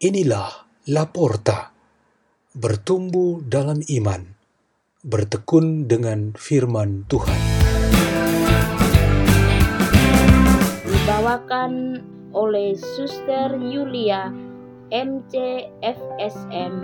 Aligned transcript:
Inilah 0.00 0.64
Laporta, 0.88 1.76
bertumbuh 2.56 3.44
dalam 3.44 3.84
iman, 3.84 4.32
bertekun 5.04 5.92
dengan 5.92 6.32
firman 6.32 7.04
Tuhan. 7.04 7.36
Dibawakan 10.88 12.00
oleh 12.32 12.80
Suster 12.80 13.52
Yulia 13.60 14.32
MCFSM 14.88 16.74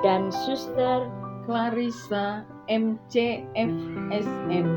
dan 0.00 0.32
Suster 0.32 1.04
Clarissa 1.44 2.48
MCFSM 2.72 4.68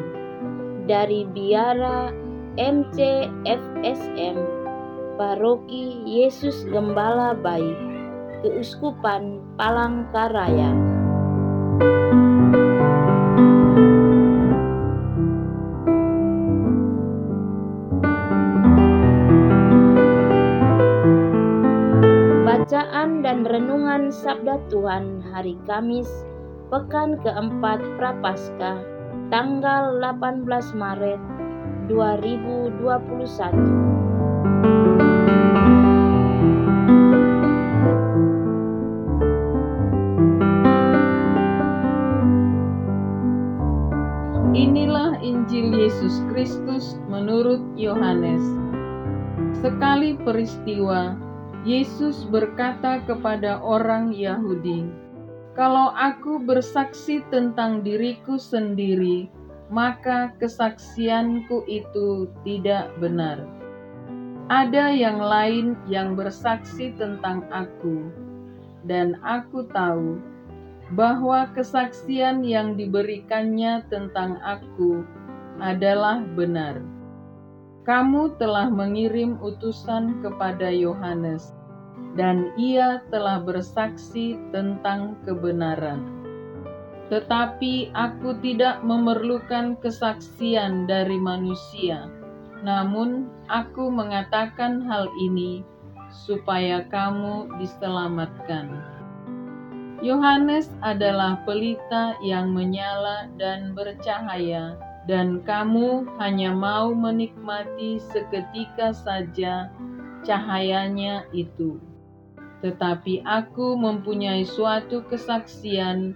dari 0.92 1.24
Biara 1.32 2.12
MCFSM 2.60 4.57
Paroki 5.18 6.06
Yesus 6.06 6.62
Gembala 6.70 7.34
Baik 7.34 7.74
Keuskupan 8.46 9.42
Palangkaraya. 9.58 10.70
Bacaan 22.46 23.26
dan 23.26 23.42
Renungan 23.42 24.14
Sabda 24.14 24.62
Tuhan 24.70 25.26
Hari 25.34 25.58
Kamis 25.66 26.14
Pekan 26.70 27.18
keempat 27.26 27.82
Prapaskah 27.98 28.86
tanggal 29.34 29.98
18 29.98 30.46
Maret 30.78 31.18
2021 31.90 34.87
Yesus 45.98 46.22
Kristus 46.30 46.86
menurut 47.10 47.58
Yohanes. 47.74 48.46
Sekali 49.66 50.14
peristiwa, 50.22 51.18
Yesus 51.66 52.22
berkata 52.30 53.02
kepada 53.10 53.58
orang 53.66 54.14
Yahudi, 54.14 54.86
"Kalau 55.58 55.90
aku 55.98 56.38
bersaksi 56.38 57.26
tentang 57.34 57.82
diriku 57.82 58.38
sendiri, 58.38 59.26
maka 59.74 60.38
kesaksianku 60.38 61.66
itu 61.66 62.30
tidak 62.46 62.94
benar. 63.02 63.42
Ada 64.54 64.94
yang 64.94 65.18
lain 65.18 65.74
yang 65.90 66.14
bersaksi 66.14 66.94
tentang 66.94 67.42
aku, 67.50 68.06
dan 68.86 69.18
aku 69.26 69.66
tahu 69.74 70.22
bahwa 70.94 71.50
kesaksian 71.58 72.46
yang 72.46 72.78
diberikannya 72.78 73.82
tentang 73.90 74.38
aku 74.46 75.17
adalah 75.60 76.22
benar. 76.36 76.82
Kamu 77.88 78.36
telah 78.36 78.68
mengirim 78.68 79.40
utusan 79.40 80.20
kepada 80.20 80.68
Yohanes, 80.68 81.56
dan 82.20 82.52
ia 82.60 83.00
telah 83.14 83.40
bersaksi 83.40 84.36
tentang 84.52 85.16
kebenaran. 85.24 86.04
Tetapi 87.08 87.96
aku 87.96 88.36
tidak 88.44 88.84
memerlukan 88.84 89.80
kesaksian 89.80 90.84
dari 90.92 91.16
manusia, 91.16 92.12
namun 92.68 93.32
aku 93.48 93.88
mengatakan 93.88 94.84
hal 94.84 95.08
ini 95.24 95.64
supaya 96.12 96.84
kamu 96.92 97.48
diselamatkan. 97.64 98.68
Yohanes 100.04 100.70
adalah 100.84 101.42
pelita 101.48 102.14
yang 102.22 102.52
menyala 102.54 103.32
dan 103.40 103.72
bercahaya, 103.72 104.78
dan 105.08 105.40
kamu 105.48 106.04
hanya 106.20 106.52
mau 106.52 106.92
menikmati 106.92 107.98
seketika 108.12 108.92
saja 108.92 109.72
cahayanya 110.28 111.24
itu. 111.32 111.80
Tetapi 112.60 113.24
aku 113.24 113.80
mempunyai 113.80 114.44
suatu 114.44 115.08
kesaksian 115.08 116.12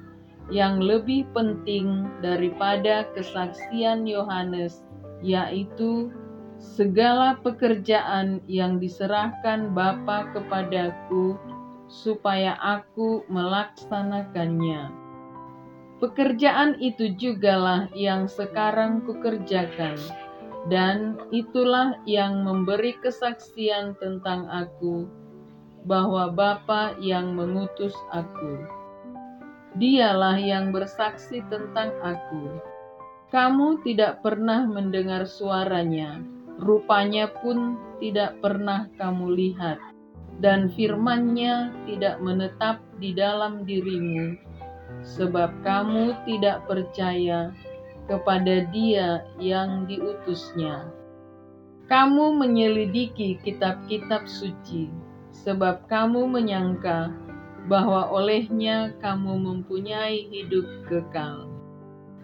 yang 0.51 0.84
lebih 0.84 1.24
penting 1.31 2.12
daripada 2.19 3.07
kesaksian 3.16 4.03
Yohanes, 4.03 4.84
yaitu 5.24 6.12
segala 6.59 7.40
pekerjaan 7.40 8.44
yang 8.51 8.78
diserahkan 8.78 9.72
Bapa 9.72 10.30
kepadaku 10.35 11.40
supaya 11.88 12.59
aku 12.59 13.24
melaksanakannya. 13.31 15.00
Pekerjaan 16.01 16.81
itu 16.81 17.13
jugalah 17.13 17.85
yang 17.94 18.25
sekarang 18.25 19.06
kukerjakan, 19.06 20.01
dan 20.66 21.13
itulah 21.29 21.94
yang 22.09 22.41
memberi 22.41 22.97
kesaksian 23.06 23.94
tentang 24.01 24.50
aku, 24.50 25.06
bahwa 25.85 26.34
Bapa 26.34 26.97
yang 26.97 27.38
mengutus 27.38 27.94
aku. 28.09 28.66
Dialah 29.78 30.41
yang 30.41 30.73
bersaksi 30.73 31.45
tentang 31.53 31.94
aku. 32.01 32.59
Kamu 33.29 33.85
tidak 33.85 34.25
pernah 34.25 34.66
mendengar 34.66 35.29
suaranya, 35.29 36.18
rupanya 36.57 37.29
pun 37.29 37.78
tidak 38.01 38.41
pernah 38.41 38.89
kamu 38.97 39.38
lihat 39.38 39.78
dan 40.41 40.73
firman-Nya 40.73 41.69
tidak 41.85 42.18
menetap 42.19 42.81
di 42.97 43.13
dalam 43.13 43.63
dirimu, 43.63 44.35
sebab 45.02 45.63
kamu 45.66 46.13
tidak 46.28 46.63
percaya 46.69 47.52
kepada 48.06 48.68
Dia 48.69 49.25
yang 49.40 49.85
diutusnya. 49.88 50.90
Kamu 51.91 52.40
menyelidiki 52.40 53.40
kitab-kitab 53.44 54.24
suci, 54.24 54.88
sebab 55.31 55.88
kamu 55.91 56.24
menyangka 56.28 57.12
bahwa 57.68 58.07
olehnya 58.09 58.96
kamu 59.03 59.38
mempunyai 59.38 60.28
hidup 60.31 60.66
kekal. 60.88 61.51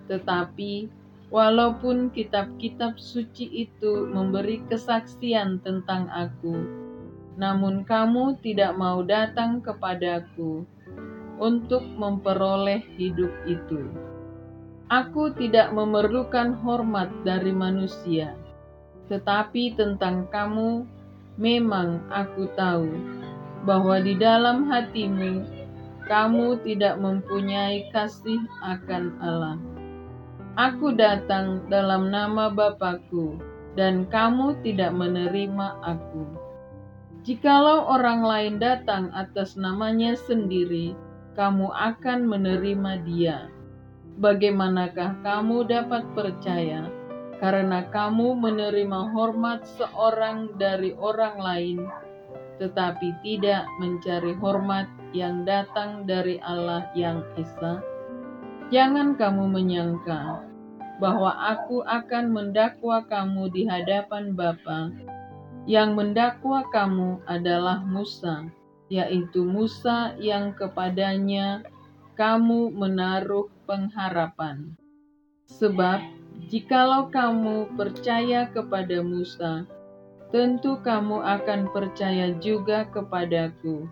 Tetapi 0.07 0.88
walaupun 1.27 2.16
kitab-kitab 2.16 2.95
suci 2.95 3.67
itu 3.67 4.07
memberi 4.07 4.63
kesaksian 4.72 5.59
tentang 5.59 6.07
aku, 6.07 6.56
namun 7.35 7.83
kamu 7.83 8.39
tidak 8.39 8.79
mau 8.79 9.03
datang 9.03 9.59
kepadaku 9.59 10.63
untuk 11.37 11.85
memperoleh 11.97 12.83
hidup 12.97 13.31
itu. 13.45 13.87
Aku 14.87 15.35
tidak 15.35 15.75
memerlukan 15.75 16.55
hormat 16.63 17.11
dari 17.27 17.51
manusia, 17.51 18.35
tetapi 19.11 19.75
tentang 19.75 20.31
kamu 20.31 20.87
memang 21.35 21.99
aku 22.07 22.47
tahu 22.55 22.87
bahwa 23.67 23.99
di 23.99 24.15
dalam 24.15 24.71
hatimu 24.71 25.43
kamu 26.07 26.63
tidak 26.63 26.95
mempunyai 27.03 27.91
kasih 27.91 28.39
akan 28.63 29.11
Allah. 29.19 29.59
Aku 30.57 30.95
datang 30.95 31.67
dalam 31.69 32.09
nama 32.09 32.49
Bapakku, 32.49 33.37
dan 33.77 34.09
kamu 34.09 34.57
tidak 34.65 34.89
menerima 34.95 35.77
aku. 35.85 36.25
Jikalau 37.27 37.85
orang 37.91 38.23
lain 38.23 38.55
datang 38.57 39.11
atas 39.13 39.53
namanya 39.59 40.15
sendiri, 40.15 40.97
kamu 41.38 41.69
akan 41.69 42.25
menerima 42.25 42.92
dia. 43.06 43.38
Bagaimanakah 44.18 45.22
kamu 45.22 45.69
dapat 45.69 46.04
percaya 46.18 46.89
karena 47.38 47.86
kamu 47.94 48.34
menerima 48.34 49.13
hormat 49.13 49.62
seorang 49.78 50.57
dari 50.57 50.98
orang 50.98 51.38
lain, 51.38 51.86
tetapi 52.57 53.13
tidak 53.22 53.69
mencari 53.78 54.34
hormat 54.42 54.89
yang 55.13 55.45
datang 55.45 56.10
dari 56.10 56.42
Allah 56.42 56.89
yang 56.98 57.22
Esa? 57.38 57.86
Jangan 58.74 59.16
kamu 59.16 59.54
menyangka 59.54 60.42
bahwa 60.98 61.30
aku 61.54 61.86
akan 61.86 62.34
mendakwa 62.34 63.06
kamu 63.06 63.54
di 63.54 63.69
hadapan 63.69 64.34
Bapa 64.34 64.89
yang 65.69 65.94
mendakwa 65.94 66.66
kamu 66.74 67.22
adalah 67.30 67.86
Musa, 67.86 68.50
yaitu 68.88 69.44
Musa 69.44 70.16
yang 70.19 70.56
kepadanya 70.56 71.63
kamu 72.18 72.74
menaruh 72.74 73.51
pengharapan. 73.68 74.74
Sebab 75.48 76.01
jikalau 76.51 77.07
kamu 77.12 77.78
percaya 77.78 78.48
kepada 78.51 79.00
Musa, 79.04 79.63
tentu 80.31 80.80
kamu 80.84 81.24
akan 81.24 81.72
percaya 81.72 82.36
juga 82.39 82.88
kepadaku, 82.92 83.88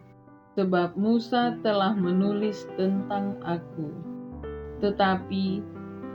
sebab 0.55 0.95
Musa 0.99 1.55
telah 1.63 1.95
menulis 1.95 2.67
tentang 2.75 3.39
aku. 3.43 3.91
Tetapi 4.83 5.63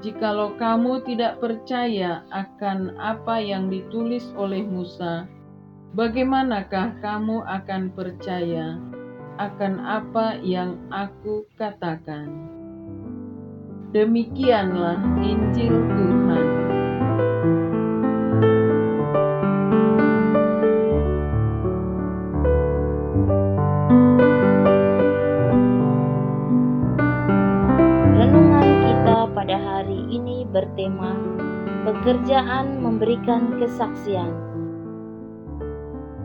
jikalau 0.04 0.56
kamu 0.60 1.04
tidak 1.08 1.40
percaya 1.40 2.24
akan 2.32 2.96
apa 3.00 3.40
yang 3.40 3.72
ditulis 3.72 4.28
oleh 4.36 4.60
Musa, 4.64 5.24
bagaimanakah 5.90 7.02
kamu 7.02 7.42
akan 7.42 7.90
percaya 7.90 8.78
akan 9.40 9.80
apa 9.82 10.38
yang 10.44 10.76
aku 10.92 11.48
katakan. 11.58 12.30
Demikianlah 13.90 15.02
Injil 15.18 15.74
Tuhan. 15.74 16.46
Renungan 28.14 28.68
kita 28.84 29.18
pada 29.34 29.56
hari 29.58 30.06
ini 30.12 30.46
bertema 30.46 31.18
Pekerjaan 31.80 32.84
memberikan 32.84 33.56
kesaksian. 33.56 34.49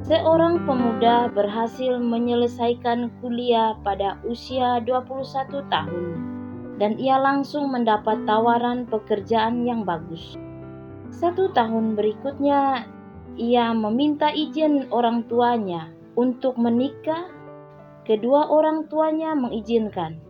Seorang 0.05 0.69
pemuda 0.69 1.33
berhasil 1.33 1.97
menyelesaikan 1.97 3.09
kuliah 3.25 3.73
pada 3.81 4.21
usia 4.21 4.77
21 4.85 5.65
tahun 5.65 6.05
dan 6.77 7.01
ia 7.01 7.17
langsung 7.17 7.73
mendapat 7.73 8.21
tawaran 8.29 8.85
pekerjaan 8.85 9.65
yang 9.65 9.81
bagus. 9.81 10.37
Satu 11.09 11.49
tahun 11.57 11.97
berikutnya, 11.97 12.85
ia 13.33 13.73
meminta 13.73 14.29
izin 14.29 14.93
orang 14.93 15.25
tuanya 15.25 15.89
untuk 16.13 16.53
menikah. 16.61 17.25
Kedua 18.05 18.45
orang 18.53 18.85
tuanya 18.85 19.33
mengizinkan. 19.33 20.21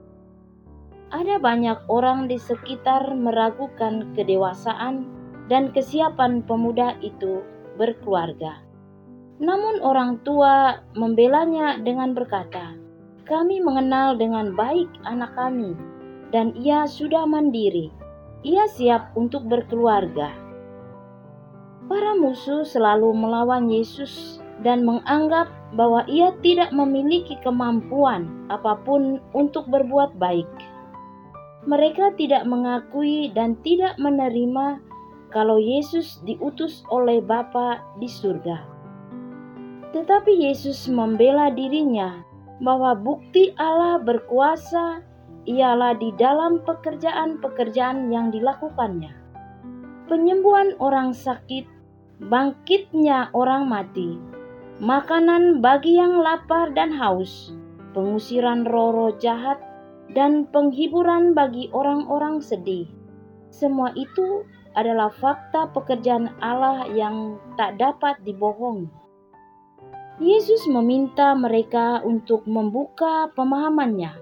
Ada 1.12 1.36
banyak 1.36 1.92
orang 1.92 2.32
di 2.32 2.40
sekitar 2.40 3.12
meragukan 3.12 4.16
kedewasaan 4.16 5.04
dan 5.52 5.76
kesiapan 5.76 6.40
pemuda 6.48 6.96
itu 7.04 7.44
berkeluarga. 7.76 8.65
Namun 9.36 9.84
orang 9.84 10.24
tua 10.24 10.80
membelanya 10.96 11.76
dengan 11.84 12.16
berkata, 12.16 12.80
"Kami 13.28 13.60
mengenal 13.60 14.16
dengan 14.16 14.56
baik 14.56 14.88
anak 15.04 15.36
kami 15.36 15.76
dan 16.32 16.56
ia 16.56 16.88
sudah 16.88 17.28
mandiri. 17.28 17.92
Ia 18.48 18.64
siap 18.72 19.12
untuk 19.20 19.44
berkeluarga." 19.52 20.32
Para 21.86 22.16
musuh 22.16 22.64
selalu 22.64 23.12
melawan 23.12 23.68
Yesus 23.68 24.40
dan 24.64 24.88
menganggap 24.88 25.52
bahwa 25.76 26.08
ia 26.08 26.32
tidak 26.40 26.72
memiliki 26.72 27.36
kemampuan 27.44 28.48
apa 28.48 28.80
pun 28.88 29.20
untuk 29.36 29.68
berbuat 29.68 30.16
baik. 30.16 30.48
Mereka 31.68 32.16
tidak 32.16 32.48
mengakui 32.48 33.34
dan 33.36 33.60
tidak 33.66 34.00
menerima 34.00 34.80
kalau 35.34 35.60
Yesus 35.60 36.24
diutus 36.24 36.88
oleh 36.88 37.20
Bapa 37.20 37.84
di 38.00 38.08
surga. 38.08 38.75
Tetapi 39.96 40.44
Yesus 40.44 40.92
membela 40.92 41.48
dirinya 41.48 42.20
bahwa 42.60 42.92
bukti 43.00 43.56
Allah 43.56 43.96
berkuasa 44.04 45.00
ialah 45.48 45.96
di 45.96 46.12
dalam 46.20 46.60
pekerjaan-pekerjaan 46.68 48.12
yang 48.12 48.28
dilakukannya. 48.28 49.16
Penyembuhan 50.12 50.76
orang 50.84 51.16
sakit, 51.16 51.64
bangkitnya 52.28 53.32
orang 53.32 53.72
mati, 53.72 54.20
makanan 54.84 55.64
bagi 55.64 55.96
yang 55.96 56.20
lapar 56.20 56.76
dan 56.76 56.92
haus, 56.92 57.56
pengusiran 57.96 58.68
roh-roh 58.68 59.16
jahat, 59.16 59.64
dan 60.12 60.44
penghiburan 60.52 61.32
bagi 61.32 61.72
orang-orang 61.72 62.44
sedih. 62.44 62.84
Semua 63.48 63.96
itu 63.96 64.44
adalah 64.76 65.08
fakta 65.08 65.72
pekerjaan 65.72 66.36
Allah 66.44 66.84
yang 66.92 67.40
tak 67.56 67.80
dapat 67.80 68.20
dibohongi. 68.28 69.05
Yesus 70.16 70.64
meminta 70.72 71.36
mereka 71.36 72.00
untuk 72.08 72.48
membuka 72.48 73.28
pemahamannya. 73.36 74.16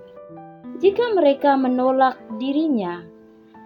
Jika 0.82 1.14
mereka 1.14 1.54
menolak 1.54 2.18
dirinya, 2.42 3.06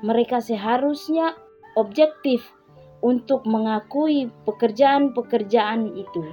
mereka 0.04 0.44
seharusnya 0.44 1.40
objektif 1.80 2.44
untuk 3.00 3.48
mengakui 3.48 4.28
pekerjaan-pekerjaan 4.44 5.96
itu. 5.96 6.28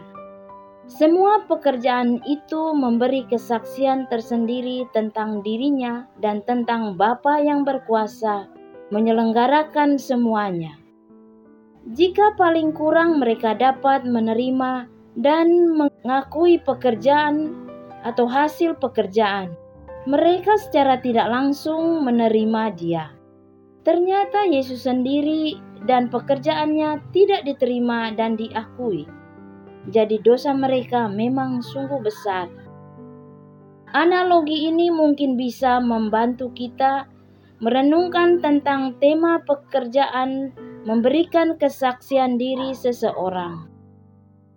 Semua 0.91 1.47
pekerjaan 1.47 2.19
itu 2.27 2.75
memberi 2.75 3.23
kesaksian 3.31 4.11
tersendiri 4.11 4.91
tentang 4.91 5.47
dirinya 5.47 6.11
dan 6.19 6.43
tentang 6.43 6.99
Bapa 6.99 7.39
yang 7.39 7.63
berkuasa 7.63 8.51
menyelenggarakan 8.91 9.97
semuanya. 9.97 10.75
Jika 11.87 12.35
paling 12.35 12.75
kurang 12.75 13.23
mereka 13.23 13.55
dapat 13.57 14.05
menerima 14.05 14.94
dan 15.15 15.75
mengakui 15.75 16.59
pekerjaan 16.63 17.55
atau 18.03 18.27
hasil 18.27 18.77
pekerjaan. 18.79 19.55
Mereka 20.05 20.61
secara 20.69 21.01
tidak 21.01 21.31
langsung 21.33 22.05
menerima 22.05 22.63
Dia. 22.77 23.05
Ternyata 23.85 24.45
Yesus 24.49 24.85
sendiri 24.85 25.57
dan 25.89 26.13
pekerjaannya 26.13 27.01
tidak 27.13 27.45
diterima 27.49 28.13
dan 28.13 28.37
diakui. 28.37 29.09
Jadi, 29.93 30.17
dosa 30.25 30.57
mereka 30.57 31.09
memang 31.09 31.61
sungguh 31.61 32.01
besar. 32.01 32.49
Analogi 33.93 34.73
ini 34.73 34.89
mungkin 34.89 35.37
bisa 35.37 35.79
membantu 35.79 36.49
kita 36.57 37.05
merenungkan 37.61 38.41
tentang 38.41 38.97
tema 38.99 39.45
pekerjaan 39.45 40.57
memberikan 40.89 41.57
kesaksian 41.61 42.41
diri 42.41 42.73
seseorang. 42.73 43.74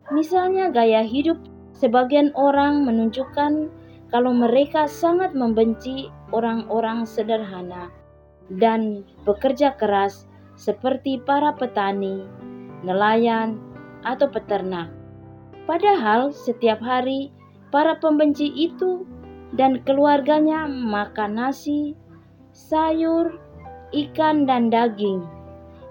Misalnya 0.08 0.72
gaya 0.72 1.04
hidup 1.04 1.36
sebagian 1.76 2.32
orang 2.40 2.88
menunjukkan 2.88 3.68
kalau 4.08 4.32
mereka 4.32 4.88
sangat 4.88 5.36
membenci 5.36 6.08
orang-orang 6.32 7.04
sederhana 7.04 7.92
dan 8.48 9.04
bekerja 9.28 9.76
keras 9.76 10.28
seperti 10.56 11.20
para 11.20 11.52
petani, 11.52 12.24
nelayan, 12.88 13.60
atau 14.08 14.32
peternak. 14.32 14.88
Padahal 15.68 16.32
setiap 16.32 16.80
hari 16.80 17.28
para 17.70 18.00
pembenci 18.00 18.48
itu 18.56 19.04
dan 19.60 19.84
keluarganya 19.84 20.64
makan 20.66 21.36
nasi, 21.36 21.92
sayur, 22.56 23.36
ikan, 23.92 24.48
dan 24.48 24.72
daging 24.72 25.28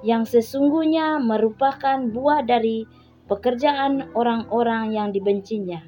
yang 0.01 0.25
sesungguhnya 0.25 1.21
merupakan 1.21 2.09
buah 2.09 2.45
dari 2.45 2.89
pekerjaan 3.27 4.11
orang-orang 4.15 4.95
yang 4.95 5.09
dibencinya. 5.11 5.83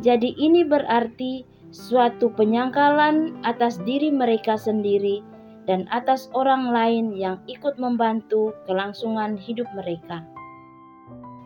Jadi, 0.00 0.36
ini 0.36 0.64
berarti 0.64 1.44
suatu 1.70 2.34
penyangkalan 2.34 3.38
atas 3.46 3.78
diri 3.86 4.10
mereka 4.10 4.58
sendiri 4.58 5.22
dan 5.70 5.86
atas 5.94 6.26
orang 6.34 6.74
lain 6.74 7.14
yang 7.14 7.38
ikut 7.46 7.78
membantu 7.78 8.56
kelangsungan 8.66 9.38
hidup 9.38 9.70
mereka. 9.76 10.26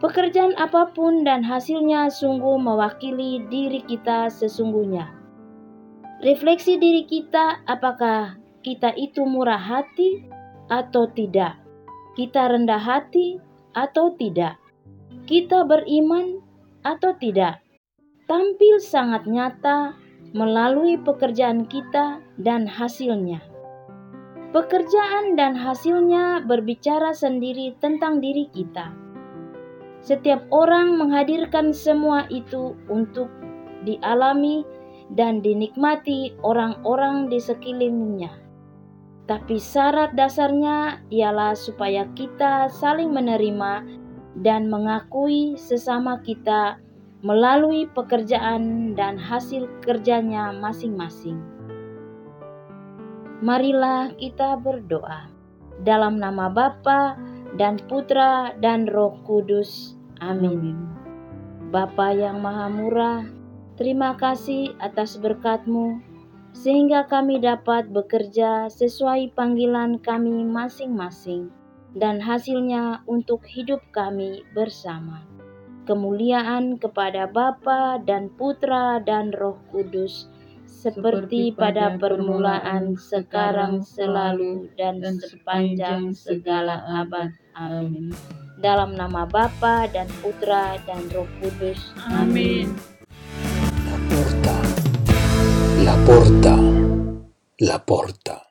Pekerjaan 0.01 0.53
apa 0.61 0.93
pun 0.93 1.25
dan 1.25 1.41
hasilnya 1.41 2.13
sungguh 2.13 2.61
mewakili 2.61 3.45
diri 3.49 3.81
kita 3.85 4.29
sesungguhnya. 4.29 5.09
Refleksi 6.25 6.81
diri 6.81 7.05
kita, 7.05 7.65
apakah 7.69 8.37
kita 8.65 8.97
itu 8.97 9.25
murah 9.29 9.61
hati 9.61 10.25
atau 10.73 11.09
tidak? 11.13 11.61
Kita 12.17 12.49
rendah 12.49 12.81
hati 12.81 13.37
atau 13.77 14.13
tidak? 14.17 14.64
Kita 15.25 15.65
beriman 15.65 16.45
atau 16.85 17.17
tidak, 17.17 17.65
tampil 18.29 18.77
sangat 18.77 19.25
nyata 19.25 19.97
melalui 20.37 21.01
pekerjaan 21.01 21.65
kita 21.65 22.21
dan 22.37 22.69
hasilnya. 22.69 23.41
Pekerjaan 24.53 25.35
dan 25.35 25.57
hasilnya 25.57 26.45
berbicara 26.45 27.17
sendiri 27.17 27.73
tentang 27.81 28.21
diri 28.21 28.47
kita. 28.53 28.93
Setiap 30.05 30.45
orang 30.53 31.01
menghadirkan 31.01 31.73
semua 31.73 32.29
itu 32.29 32.77
untuk 32.93 33.33
dialami 33.89 34.63
dan 35.17 35.41
dinikmati 35.41 36.37
orang-orang 36.45 37.33
di 37.33 37.41
sekelilingnya. 37.41 38.31
Tapi 39.25 39.57
syarat 39.57 40.13
dasarnya 40.13 41.01
ialah 41.09 41.57
supaya 41.57 42.05
kita 42.13 42.69
saling 42.69 43.09
menerima 43.09 44.04
dan 44.39 44.67
mengakui 44.67 45.55
sesama 45.55 46.19
kita 46.23 46.83
melalui 47.25 47.89
pekerjaan 47.89 48.93
dan 48.93 49.17
hasil 49.17 49.65
kerjanya 49.81 50.53
masing-masing. 50.53 51.41
Marilah 53.41 54.13
kita 54.19 54.61
berdoa 54.61 55.31
dalam 55.83 56.21
nama 56.21 56.53
Bapa 56.53 57.17
dan 57.57 57.81
Putra 57.89 58.53
dan 58.59 58.91
Roh 58.91 59.17
Kudus. 59.25 59.97
Amin. 60.21 60.77
Bapa 61.73 62.15
yang 62.15 62.45
Maha 62.45 62.71
Murah, 62.71 63.27
terima 63.81 64.15
kasih 64.15 64.77
atas 64.79 65.19
berkat-Mu 65.19 65.99
sehingga 66.55 67.03
kami 67.11 67.43
dapat 67.43 67.91
bekerja 67.91 68.71
sesuai 68.71 69.35
panggilan 69.35 69.99
kami 69.99 70.47
masing-masing 70.47 71.51
dan 71.95 72.19
hasilnya 72.19 73.07
untuk 73.07 73.47
hidup 73.47 73.81
kami 73.95 74.43
bersama. 74.53 75.23
kemuliaan 75.85 76.81
kepada 76.81 77.29
Bapa 77.29 78.01
dan 78.03 78.33
Putra 78.33 78.99
dan 79.05 79.31
Roh 79.37 79.61
Kudus, 79.69 80.27
seperti 80.65 81.53
pada 81.53 81.97
permulaan, 82.01 82.97
sekarang, 82.97 83.85
selalu, 83.85 84.73
dan 84.77 85.01
sepanjang 85.21 86.13
segala 86.17 87.05
abad. 87.05 87.33
Amin. 87.57 88.13
Dalam 88.61 88.97
nama 88.97 89.29
Bapa 89.29 89.85
dan 89.93 90.09
Putra 90.25 90.81
dan 90.89 91.05
Roh 91.13 91.29
Kudus. 91.41 91.93
Amin. 92.09 92.73
La 93.85 93.99
porta, 94.09 94.57
la 95.85 95.97
porta, 96.09 96.57
la 97.61 97.79
porta. 97.81 98.44